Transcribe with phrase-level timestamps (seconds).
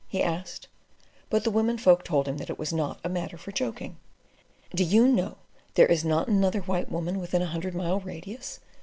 [0.07, 0.67] he asked;
[1.29, 3.97] but the women folk told him that it was not a matter for joking.
[4.73, 5.37] "Do you know
[5.75, 8.59] there is not another white woman within a hundred mile radius?"